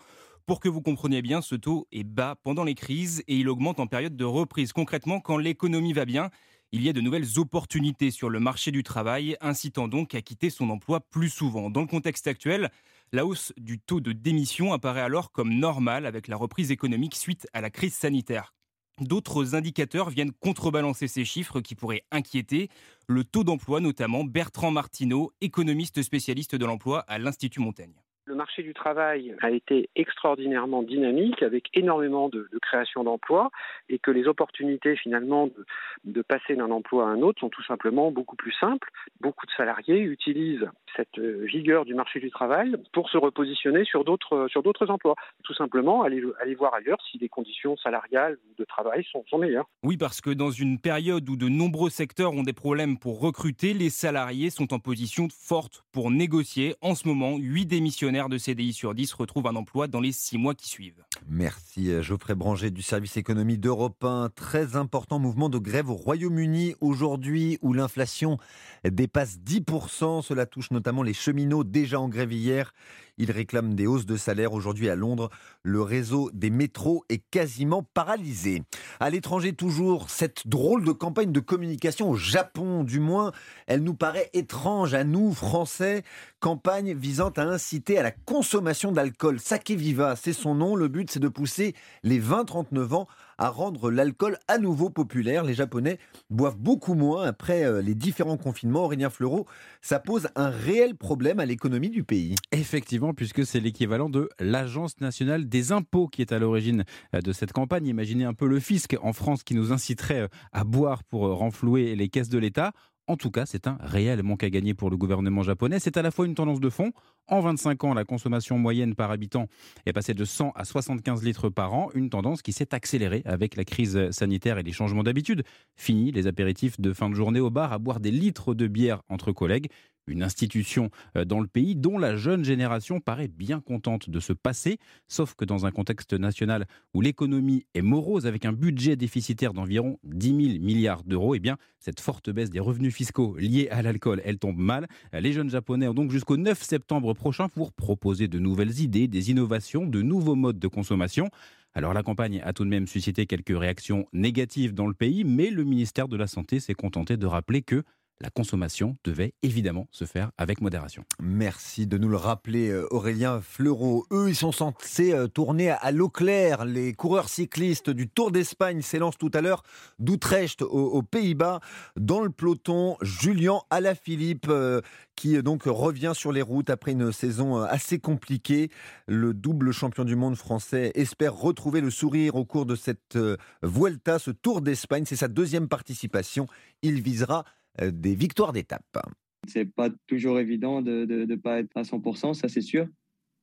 Pour 0.47 0.59
que 0.59 0.69
vous 0.69 0.83
compreniez 0.83 1.23
bien, 1.23 1.43
ce 1.43 1.55
taux 1.55 1.87
est 1.93 2.03
bas 2.03 2.35
pendant 2.43 2.65
les 2.65 2.75
crises 2.75 3.23
et 3.29 3.37
il 3.37 3.49
augmente 3.49 3.79
en 3.79 3.87
période 3.87 4.17
de 4.17 4.25
reprise. 4.25 4.73
Concrètement, 4.73 5.21
quand 5.21 5.39
l'économie 5.39 5.93
va 5.93 6.05
bien, 6.05 6.31
il 6.73 6.83
y 6.83 6.89
a 6.89 6.93
de 6.93 7.01
nouvelles 7.01 7.39
opportunités 7.39 8.11
sur 8.11 8.31
le 8.31 8.41
marché 8.41 8.73
du 8.73 8.83
travail, 8.83 9.37
incitant 9.41 9.87
donc 9.87 10.17
à 10.17 10.23
quitter 10.23 10.51
son 10.51 10.71
emploi 10.71 10.99
plus 10.99 11.31
souvent. 11.31 11.71
Dans 11.71 11.83
le 11.83 11.87
contexte 11.87 12.27
actuel, 12.27 12.71
la 13.13 13.25
hausse 13.25 13.53
du 13.57 13.79
taux 13.79 14.01
de 14.01 14.11
démission 14.11 14.73
apparaît 14.73 15.01
alors 15.01 15.31
comme 15.31 15.55
normale 15.55 16.05
avec 16.05 16.27
la 16.27 16.37
reprise 16.37 16.73
économique 16.73 17.15
suite 17.15 17.47
à 17.53 17.61
la 17.61 17.71
crise 17.71 17.95
sanitaire. 17.95 18.53
D'autres 19.01 19.55
indicateurs 19.55 20.11
viennent 20.11 20.33
contrebalancer 20.33 21.09
ces 21.09 21.25
chiffres 21.25 21.61
qui 21.61 21.75
pourraient 21.75 22.05
inquiéter. 22.11 22.69
Le 23.09 23.25
taux 23.25 23.45
d'emploi 23.45 23.81
notamment, 23.81 24.25
Bertrand 24.25 24.71
Martineau, 24.71 25.33
économiste 25.41 26.03
spécialiste 26.03 26.55
de 26.55 26.67
l'emploi 26.67 27.01
à 27.09 27.19
l'Institut 27.19 27.61
Montaigne. 27.61 27.95
Le 28.27 28.35
marché 28.35 28.63
du 28.63 28.75
travail 28.75 29.35
a 29.41 29.51
été 29.51 29.89
extraordinairement 29.97 30.83
dynamique 30.83 31.43
avec 31.43 31.69
énormément 31.73 32.29
de, 32.29 32.49
création 32.63 33.03
d'emplois 33.03 33.51
et 33.89 33.99
que 33.99 34.11
les 34.11 34.29
opportunités 34.29 34.97
finalement 34.97 35.47
de, 35.47 35.67
de 36.05 36.23
passer 36.23 36.55
d'un 36.55 36.71
emploi 36.71 37.09
à 37.09 37.13
un 37.13 37.23
autre 37.23 37.41
sont 37.41 37.49
tout 37.49 37.65
simplement 37.65 38.13
beaucoup 38.13 38.37
plus 38.37 38.53
simples. 38.53 38.89
Beaucoup 39.21 39.47
de 39.47 39.53
salariés 39.53 39.99
utilisent 39.99 40.69
cette 40.97 41.19
euh, 41.19 41.45
vigueur 41.45 41.85
du 41.85 41.95
marché 41.95 42.21
du 42.21 42.31
travail 42.31 42.77
pour 42.93 43.09
se 43.11 43.17
repositionner 43.17 43.85
sur 43.85 44.05
d'autres 44.05 44.49
d'autres 44.63 44.91
emplois. 44.91 45.15
Tout 45.45 45.55
simplement 45.55 46.03
aller, 46.03 46.23
aller 46.41 46.55
voir 46.55 46.75
ailleurs 46.75 46.99
si 47.11 47.19
les 47.19 47.29
conditions 47.29 47.77
salariales 47.77 48.39
ou 48.49 48.55
de 48.59 48.65
travail 48.65 49.05
sont, 49.11 49.25
sont 49.29 49.39
meilleures. 49.39 49.69
Oui, 49.83 49.97
parce 49.97 50.21
que 50.21 50.31
dans 50.31 50.51
une 50.51 50.79
période 50.79 51.29
où 51.29 51.37
de 51.37 51.49
nombreux 51.49 51.91
secteurs 51.91 52.33
ont 52.33 52.43
des 52.43 52.53
problèmes 52.53 52.99
pour 52.99 53.21
recruter, 53.21 53.75
les 53.75 53.91
salariés 53.91 54.51
sont 54.51 54.75
en 54.75 54.79
position 54.79 55.29
forte 55.31 55.85
pour 55.93 56.11
négocier. 56.11 56.75
En 56.81 56.95
ce 56.95 57.09
moment, 57.09 57.37
8 57.39 57.67
démissionnaires 57.67 58.29
de 58.29 58.39
CDI 58.39 58.73
sur 58.73 58.95
10 58.95 59.13
retrouvent 59.15 59.47
un 59.47 59.57
emploi 59.57 59.87
dans 59.87 60.01
les 60.01 60.13
6 60.13 60.39
mois 60.39 60.55
qui 60.55 60.69
suivent. 60.69 61.05
Merci 61.29 61.91
euh, 61.91 62.03
Geoffrey 62.03 62.35
Branger 62.35 62.71
du 62.71 62.83
service 62.83 63.17
économie 63.17 63.59
d'Europe 63.59 64.03
1. 64.05 64.31
Très 64.35 64.77
important 64.77 65.19
mouvement 65.19 65.49
de 65.49 65.59
grève 65.59 65.91
au 65.91 65.95
Royaume-Uni 65.95 66.75
aujourd'hui 66.81 67.59
où 67.63 67.73
l'inflation 67.73 68.39
dépasse 68.85 69.39
10%. 69.39 70.23
Cela 70.23 70.47
touche 70.47 70.71
notamment 70.71 71.03
les 71.03 71.15
cheminots 71.15 71.65
déjà 71.65 72.01
en 72.01 72.09
grève 72.09 72.33
hier. 72.33 72.73
Ils 73.21 73.33
réclament 73.33 73.75
des 73.75 73.87
hausses 73.87 74.07
de 74.07 74.17
salaire. 74.17 74.55
Aujourd'hui 74.55 74.89
à 74.89 74.97
Londres, 74.97 75.29
le 75.63 75.83
réseau 75.83 76.31
des 76.33 76.49
métros 76.49 77.05
est 77.11 77.23
quasiment 77.31 77.83
paralysé. 77.83 78.63
À 78.99 79.11
l'étranger 79.11 79.53
toujours, 79.53 80.09
cette 80.09 80.49
drôle 80.49 80.85
de 80.85 80.93
campagne 80.93 81.31
de 81.31 81.41
communication 81.41 82.09
au 82.09 82.17
Japon, 82.17 82.83
du 82.83 82.99
moins, 82.99 83.33
elle 83.67 83.83
nous 83.83 83.93
paraît 83.93 84.31
étrange 84.33 84.95
à 84.95 85.05
nous, 85.05 85.35
Français. 85.35 86.03
Campagne 86.41 86.95
visant 86.95 87.29
à 87.37 87.43
inciter 87.43 87.99
à 87.99 88.03
la 88.03 88.11
consommation 88.11 88.91
d'alcool. 88.91 89.39
Sake 89.39 89.73
Viva, 89.73 90.17
c'est 90.17 90.33
son 90.33 90.55
nom. 90.55 90.75
Le 90.75 90.89
but, 90.89 91.11
c'est 91.11 91.21
de 91.21 91.29
pousser 91.29 91.75
les 92.03 92.19
20-39 92.19 92.95
ans 92.95 93.07
à 93.37 93.49
rendre 93.49 93.91
l'alcool 93.91 94.39
à 94.49 94.59
nouveau 94.59 94.91
populaire. 94.91 95.45
Les 95.45 95.55
Japonais 95.55 95.99
boivent 96.29 96.59
beaucoup 96.59 96.95
moins 96.95 97.25
après 97.25 97.65
euh, 97.65 97.83
les 97.83 97.95
différents 97.95 98.37
confinements. 98.37 98.85
Aurélien 98.85 99.11
Fleureau, 99.11 99.47
ça 99.81 99.99
pose 99.99 100.29
un 100.37 100.51
réel 100.51 100.95
problème 100.95 101.41
à 101.41 101.47
l'économie 101.47 101.89
du 101.89 102.05
pays. 102.05 102.37
Effectivement, 102.53 103.10
puisque 103.15 103.45
c'est 103.45 103.61
l'équivalent 103.61 104.09
de 104.09 104.29
l'Agence 104.39 105.01
nationale 105.01 105.49
des 105.49 105.73
impôts 105.73 106.09
qui 106.09 106.23
est 106.23 106.33
à 106.33 106.39
l'origine 106.39 106.85
euh, 107.15 107.21
de 107.21 107.33
cette 107.33 107.53
campagne. 107.53 107.87
Imaginez 107.87 108.25
un 108.25 108.35
peu 108.35 108.47
le 108.47 108.61
fisc 108.61 108.97
en 109.03 109.13
France 109.13 109.43
qui 109.43 109.55
nous 109.55 109.73
inciterait 109.73 110.21
euh, 110.21 110.29
à 110.53 110.65
boire 110.65 111.05
pour 111.05 111.23
renflouer 111.23 111.95
les 111.97 112.09
caisses 112.09 112.29
de 112.29 112.39
l'État. 112.39 112.73
En 113.11 113.17
tout 113.17 113.33
cas, 113.33 113.45
c'est 113.45 113.67
un 113.67 113.77
réel 113.81 114.23
manque 114.23 114.45
à 114.45 114.51
gagner 114.51 114.73
pour 114.73 114.89
le 114.89 114.97
gouvernement 114.97 115.43
japonais. 115.43 115.81
C'est 115.81 115.97
à 115.97 116.03
la 116.03 116.13
fois 116.13 116.27
une 116.27 116.37
tendance 116.37 116.61
de 116.61 116.71
fond. 116.71 116.93
En 117.27 117.41
25 117.41 117.83
ans, 117.83 117.93
la 117.93 118.05
consommation 118.05 118.57
moyenne 118.57 118.95
par 118.95 119.11
habitant 119.11 119.49
est 119.85 119.93
passée 119.93 120.15
de 120.15 120.25
100 120.25 120.53
à 120.55 120.65
75 120.65 121.25
litres 121.25 121.49
par 121.49 121.75
an, 121.75 121.89
une 121.95 122.09
tendance 122.09 122.41
qui 122.41 122.53
s'est 122.53 122.73
accélérée 122.73 123.23
avec 123.25 123.57
la 123.57 123.65
crise 123.65 124.13
sanitaire 124.13 124.59
et 124.59 124.63
les 124.63 124.71
changements 124.71 125.03
d'habitude. 125.03 125.43
Fini 125.75 126.13
les 126.13 126.29
apéritifs 126.29 126.81
de 126.81 126.93
fin 126.93 127.11
de 127.11 127.17
journée 127.17 127.41
au 127.41 127.51
bar 127.51 127.73
à 127.73 127.79
boire 127.79 127.99
des 127.99 128.13
litres 128.13 128.55
de 128.55 128.69
bière 128.69 129.03
entre 129.09 129.33
collègues 129.33 129.71
une 130.11 130.23
institution 130.23 130.91
euh, 131.17 131.25
dans 131.25 131.41
le 131.41 131.47
pays 131.47 131.77
dont 131.77 131.99
la 131.99 132.17
jeune 132.17 132.45
génération 132.45 133.01
paraît 133.01 133.29
bien 133.29 133.61
contente 133.61 134.11
de 134.11 134.21
se 134.21 134.33
passer, 134.33 134.79
sauf 135.09 135.35
que 135.35 135.45
dans 135.45 135.67
un 135.67 135.71
contexte 135.71 136.13
national 136.13 136.67
où 136.95 137.01
l'économie 137.01 137.67
est 137.75 137.83
morose 137.83 138.27
avec 138.27 138.45
un 138.45 138.53
budget 138.53 138.97
déficitaire 138.97 139.53
d'environ 139.53 139.99
10 140.05 140.27
000 140.29 140.39
milliards 140.65 141.05
d'euros, 141.05 141.35
eh 141.35 141.41
bien 141.41 141.57
cette 141.79 142.01
forte 142.01 142.29
baisse 142.31 142.51
des 142.51 142.61
revenus 142.61 142.95
fiscaux 142.95 143.37
liés 143.39 143.69
à 143.71 143.83
l'alcool, 143.83 144.21
elle 144.25 144.39
tombe 144.39 144.59
mal. 144.59 144.87
Les 145.13 145.33
jeunes 145.33 145.49
japonais 145.51 145.89
ont 145.89 145.95
donc 145.95 146.11
jusqu'au 146.11 146.37
9 146.37 146.63
septembre 146.63 147.15
prochain 147.15 147.49
pour 147.49 147.73
proposer 147.73 148.29
de 148.29 148.39
nouvelles 148.39 148.81
idées, 148.81 149.09
des 149.09 149.31
innovations, 149.31 149.87
de 149.87 150.03
nouveaux 150.03 150.35
modes 150.35 150.59
de 150.59 150.69
consommation. 150.69 151.31
Alors 151.73 151.95
la 151.95 152.03
campagne 152.03 152.41
a 152.45 152.53
tout 152.53 152.65
de 152.65 152.69
même 152.69 152.87
suscité 152.87 153.27
quelques 153.27 153.57
réactions 153.57 154.07
négatives 154.13 154.75
dans 154.75 154.89
le 154.89 154.95
pays, 154.95 155.25
mais 155.25 155.51
le 155.51 155.65
ministère 155.65 156.09
de 156.09 156.17
la 156.17 156.27
Santé 156.27 156.59
s'est 156.59 156.75
contenté 156.75 157.17
de 157.17 157.27
rappeler 157.27 157.63
que 157.63 157.85
la 158.21 158.31
consommation 158.31 158.97
devait 159.05 159.35
évidemment 159.43 159.89
se 159.91 160.05
faire 160.05 160.31
avec 160.37 160.61
modération. 160.61 161.05
Merci 161.21 161.87
de 161.87 161.97
nous 161.97 162.09
le 162.09 162.17
rappeler, 162.17 162.69
euh, 162.69 162.87
Aurélien 162.91 163.41
Fleureau. 163.41 164.07
Eux, 164.13 164.29
ils 164.29 164.37
sont 164.37 164.53
censés 164.53 165.13
euh, 165.13 165.27
tourner 165.27 165.71
à 165.71 165.91
l'eau 165.91 166.11
claire. 166.11 166.65
Les 166.65 166.93
coureurs 166.93 167.31
cyclistes 167.31 167.89
du 167.89 168.09
Tour 168.09 168.31
d'Espagne 168.31 168.83
s'élancent 168.83 169.19
tout 169.19 169.31
à 169.33 169.41
l'heure 169.41 169.63
d'Utrecht 169.99 170.61
aux, 170.63 171.03
Pays-Bas. 171.03 171.61
Dans 171.97 172.21
le 172.21 172.31
peloton, 172.31 172.97
Julien 173.01 173.61
Alaphilippe, 173.71 174.49
euh, 174.49 174.83
qui 175.17 175.43
donc 175.43 175.63
revient 175.65 176.13
sur 176.15 176.33
les 176.33 176.43
routes 176.43 176.71
après 176.71 176.93
une 176.93 177.13
saison 177.13 177.59
assez 177.59 177.99
compliquée. 177.99 178.71
Le 179.07 179.35
double 179.35 179.73
champion 179.73 180.05
du 180.05 180.17
monde 180.17 180.37
français 180.37 180.93
espère 180.95 181.35
retrouver 181.35 181.81
le 181.81 181.91
sourire 181.91 182.37
au 182.37 182.45
cours 182.45 182.65
de 182.65 182.75
cette 182.75 183.19
Vuelta, 183.63 184.19
ce 184.19 184.31
Tour 184.31 184.63
d'Espagne. 184.63 185.05
C'est 185.07 185.17
sa 185.17 185.29
deuxième 185.29 185.69
participation. 185.69 186.47
Il 186.83 187.03
visera 187.03 187.45
des 187.79 188.15
victoires 188.15 188.53
d'étape. 188.53 188.99
C'est 189.47 189.65
pas 189.65 189.91
toujours 190.07 190.39
évident 190.39 190.83
de 190.83 191.05
ne 191.07 191.37
pas 191.37 191.61
être 191.61 191.71
à 191.77 191.83
100%, 191.83 192.35
ça 192.35 192.49
c'est 192.49 192.61
sûr. 192.61 192.87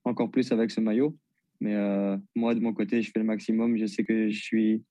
Encore 0.04 0.32
plus 0.32 0.52
avec 0.52 0.72
ce 0.72 0.80
maillot. 0.80 1.18
Mais 1.60 1.76
euh, 1.76 2.18
moi, 2.36 2.56
de 2.56 2.60
mon 2.60 2.74
côté, 2.74 3.02
je 3.02 3.12
fais 3.12 3.20
le 3.20 3.26
maximum. 3.26 3.78
Je 3.78 3.86
sais 3.86 4.04
que 4.04 4.30
je 4.30 4.40
suis 4.40 4.84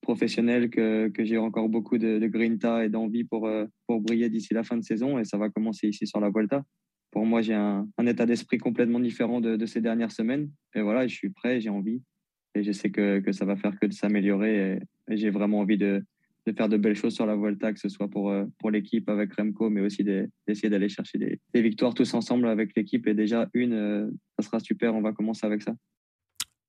professionnel, 0.00 0.70
que, 0.70 1.10
j'ai 1.18 1.38
encore 1.38 1.68
beaucoup 1.68 1.98
de, 1.98 2.18
de 2.18 2.26
grinta 2.26 2.84
et 2.84 2.88
d'envie 2.88 3.24
pour, 3.24 3.46
euh, 3.46 3.66
pour 3.86 4.00
briller 4.00 4.28
d'ici 4.28 4.54
la 4.54 4.62
fin 4.62 4.76
de 4.76 4.84
saison. 4.84 5.18
Et 5.18 5.24
ça 5.24 5.38
va 5.38 5.48
commencer 5.48 5.88
ici 5.88 6.06
sur 6.06 6.20
la 6.20 6.30
Volta. 6.30 6.62
Pour 7.10 7.26
moi, 7.26 7.42
j'ai 7.42 7.54
un, 7.54 7.86
état 8.06 8.26
d'esprit 8.26 8.58
complètement 8.58 9.00
différent 9.00 9.40
de, 9.40 9.56
de, 9.56 9.66
ces 9.66 9.80
dernières 9.80 10.12
semaines. 10.12 10.50
Et 10.74 10.82
voilà, 10.82 11.06
je 11.06 11.14
suis 11.14 11.30
prêt, 11.30 11.60
j'ai 11.60 11.70
envie. 11.70 12.02
Et 12.54 12.62
je 12.62 12.72
sais 12.72 12.90
que, 12.90 13.20
que 13.20 13.32
ça 13.32 13.44
va 13.44 13.56
faire 13.56 13.78
que 13.78 13.86
de 13.86 13.92
s'améliorer. 13.92 14.78
et 15.10 15.16
j'ai 15.16 15.30
vraiment 15.30 15.60
envie 15.60 15.78
de, 15.78 16.04
de 16.46 16.52
faire 16.52 16.68
de 16.68 16.76
belles 16.76 16.96
choses 16.96 17.14
sur 17.14 17.26
la 17.26 17.36
Volta, 17.36 17.72
que 17.72 17.78
ce 17.78 17.88
soit 17.88 18.08
pour, 18.08 18.30
euh, 18.30 18.44
pour 18.58 18.70
l'équipe 18.70 19.08
avec 19.08 19.32
Remco, 19.34 19.70
mais 19.70 19.80
aussi 19.80 20.04
d'essayer 20.04 20.68
d'aller 20.68 20.88
chercher 20.88 21.18
des, 21.18 21.62
victoires 21.62 21.94
tous 21.94 22.12
ensemble 22.14 22.48
avec 22.48 22.76
l'équipe. 22.76 23.06
Et 23.06 23.14
déjà, 23.14 23.48
une, 23.54 23.72
euh, 23.72 24.10
ça 24.38 24.46
sera 24.46 24.60
super, 24.60 24.94
on 24.94 25.00
va 25.00 25.12
commencer 25.12 25.46
avec 25.46 25.62
ça. 25.62 25.72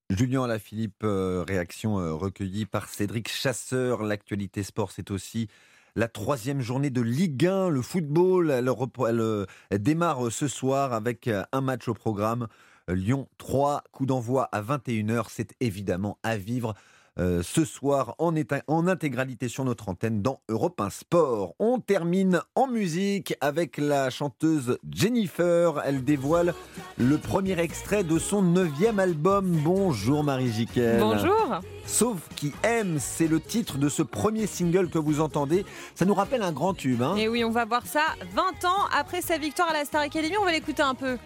Julien 0.09 0.43
Alaphilippe, 0.43 1.03
euh, 1.03 1.43
réaction 1.45 1.95
recueillie 2.17 2.65
par 2.65 2.87
Cédric 2.87 3.27
Chasseur. 3.27 4.03
L'actualité 4.03 4.63
sport, 4.63 4.91
c'est 4.91 5.11
aussi 5.11 5.47
la 5.95 6.07
troisième 6.07 6.61
journée 6.61 6.89
de 6.89 7.01
Ligue 7.01 7.45
1. 7.45 7.69
Le 7.69 7.81
football, 7.81 8.51
elle, 8.51 8.69
elle 9.71 9.79
démarre 9.79 10.31
ce 10.31 10.47
soir 10.47 10.93
avec 10.93 11.29
un 11.51 11.61
match 11.61 11.87
au 11.87 11.93
programme. 11.93 12.47
Lyon 12.87 13.27
3, 13.39 13.83
coup 13.91 14.05
d'envoi 14.05 14.43
à 14.51 14.61
21h. 14.61 15.25
C'est 15.29 15.55
évidemment 15.59 16.19
à 16.21 16.37
vivre 16.37 16.75
euh, 17.19 17.41
ce 17.43 17.63
soir 17.63 18.15
en, 18.17 18.33
en 18.67 18.87
intégralité 18.87 19.47
sur 19.47 19.63
notre 19.63 19.89
antenne 19.89 20.21
dans 20.21 20.41
Europe 20.49 20.81
1 20.81 20.89
Sport. 20.89 21.55
On 21.59 21.79
termine 21.79 22.41
en 22.55 22.67
musique 22.67 23.35
avec 23.39 23.77
la 23.77 24.09
chanteuse 24.09 24.77
Jennifer. 24.91 25.81
Elle 25.85 26.03
dévoile 26.03 26.53
le 26.97 27.17
premier 27.17 27.57
extrait 27.59 28.03
de 28.03 28.19
son 28.19 28.41
neuvième 28.41 28.99
album. 28.99 29.45
Bonjour 29.63 30.23
Marie 30.23 30.51
Jiquel. 30.51 30.99
Bonjour. 30.99 31.61
Sauf 31.85 32.17
qui 32.35 32.51
aime, 32.63 32.97
c'est 32.99 33.27
le 33.27 33.39
titre 33.39 33.77
de 33.77 33.89
ce 33.89 34.01
premier 34.01 34.47
single 34.47 34.89
que 34.89 34.97
vous 34.97 35.21
entendez. 35.21 35.65
Ça 35.93 36.05
nous 36.05 36.15
rappelle 36.15 36.41
un 36.41 36.51
grand 36.51 36.73
tube. 36.73 37.01
Hein 37.01 37.15
Et 37.15 37.27
oui, 37.29 37.43
on 37.45 37.51
va 37.51 37.65
voir 37.65 37.85
ça 37.85 38.03
20 38.33 38.67
ans 38.67 38.89
après 38.97 39.21
sa 39.21 39.37
victoire 39.37 39.69
à 39.69 39.73
la 39.73 39.85
Star 39.85 40.01
Academy. 40.01 40.35
On 40.39 40.45
va 40.45 40.51
l'écouter 40.51 40.81
un 40.81 40.95
peu. 40.95 41.17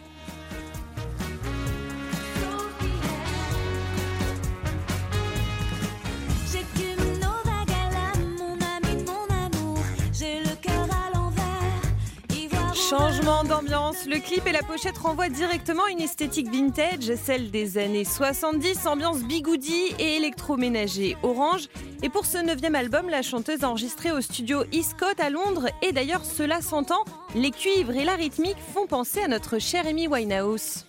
Changement 12.90 13.44
d'ambiance, 13.44 14.08
le 14.08 14.20
clip 14.20 14.48
et 14.48 14.52
la 14.52 14.64
pochette 14.64 14.98
renvoient 14.98 15.30
directement 15.30 15.86
une 15.86 16.00
esthétique 16.00 16.52
vintage, 16.52 17.14
celle 17.24 17.52
des 17.52 17.78
années 17.78 18.04
70, 18.04 18.88
ambiance 18.88 19.20
bigoudi 19.20 19.94
et 20.00 20.16
électroménager 20.16 21.16
orange. 21.22 21.68
Et 22.02 22.10
pour 22.10 22.26
ce 22.26 22.40
neuvième 22.40 22.74
album, 22.74 23.08
la 23.08 23.22
chanteuse 23.22 23.64
a 23.64 23.70
enregistré 23.70 24.12
au 24.12 24.22
studio 24.22 24.64
Eastcote 24.72 25.20
à 25.20 25.30
Londres. 25.30 25.68
Et 25.84 25.92
d'ailleurs, 25.92 26.26
cela 26.26 26.62
s'entend, 26.62 27.06
les 27.36 27.52
cuivres 27.52 27.96
et 27.96 28.06
la 28.06 28.16
rythmique 28.16 28.58
font 28.74 28.88
penser 28.88 29.22
à 29.22 29.28
notre 29.28 29.60
cher 29.60 29.86
Amy 29.86 30.08
Winehouse. 30.08 30.86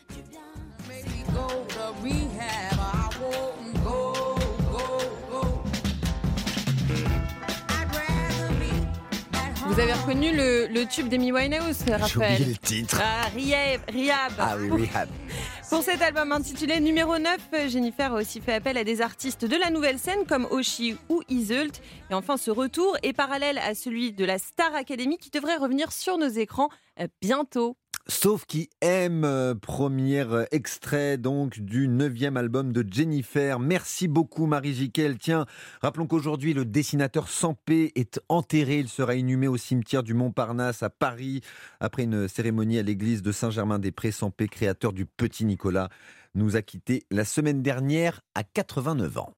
Vous 9.70 9.78
avez 9.78 9.92
reconnu 9.92 10.32
le, 10.32 10.84
tube 10.84 11.06
d'Amy 11.06 11.30
Winehouse, 11.30 11.84
Raphaël 11.88 12.38
J'ai 12.38 12.44
le 12.44 12.56
titre. 12.56 13.00
Ah, 13.00 13.28
Rehab. 13.32 14.32
Ah 14.36 14.56
Rehab. 14.56 15.08
Pour 15.70 15.84
cet 15.84 16.02
album 16.02 16.32
intitulé 16.32 16.80
Numéro 16.80 17.16
9, 17.16 17.68
Jennifer 17.68 18.12
a 18.12 18.16
aussi 18.16 18.40
fait 18.40 18.54
appel 18.54 18.76
à 18.76 18.82
des 18.82 19.00
artistes 19.00 19.44
de 19.44 19.56
la 19.56 19.70
nouvelle 19.70 20.00
scène 20.00 20.26
comme 20.28 20.48
Oshi 20.50 20.96
ou 21.08 21.22
Iselt. 21.28 21.80
Et 22.10 22.14
enfin, 22.14 22.36
ce 22.36 22.50
retour 22.50 22.96
est 23.04 23.12
parallèle 23.12 23.58
à 23.58 23.76
celui 23.76 24.12
de 24.12 24.24
la 24.24 24.38
Star 24.38 24.74
Academy 24.74 25.18
qui 25.18 25.30
devrait 25.30 25.56
revenir 25.56 25.92
sur 25.92 26.18
nos 26.18 26.28
écrans 26.28 26.68
euh, 26.98 27.06
bientôt. 27.22 27.76
Sauf 28.06 28.44
qui 28.46 28.70
aime, 28.80 29.24
euh, 29.24 29.54
premier 29.54 30.22
euh, 30.22 30.44
extrait 30.50 31.18
donc 31.18 31.60
du 31.60 31.86
neuvième 31.86 32.36
album 32.36 32.72
de 32.72 32.84
Jennifer. 32.90 33.60
Merci 33.60 34.08
beaucoup 34.08 34.46
Marie 34.46 34.74
Jiquel. 34.74 35.18
Tiens, 35.18 35.46
rappelons 35.82 36.06
qu'aujourd'hui 36.06 36.54
le 36.54 36.64
dessinateur 36.64 37.28
Sampé 37.28 37.92
est 37.94 38.18
enterré. 38.28 38.78
Il 38.78 38.88
sera 38.88 39.14
inhumé 39.14 39.48
au 39.48 39.58
cimetière 39.58 40.02
du 40.02 40.14
Montparnasse 40.14 40.82
à 40.82 40.90
Paris 40.90 41.42
après 41.78 42.04
une 42.04 42.26
cérémonie 42.26 42.78
à 42.78 42.82
l'église 42.82 43.22
de 43.22 43.32
Saint-Germain-des-Prés. 43.32 44.12
Sampé, 44.12 44.48
créateur 44.48 44.92
du 44.92 45.04
Petit 45.04 45.44
Nicolas, 45.44 45.90
nous 46.34 46.56
a 46.56 46.62
quittés 46.62 47.04
la 47.10 47.24
semaine 47.24 47.62
dernière 47.62 48.22
à 48.34 48.42
89 48.42 49.18
ans. 49.18 49.28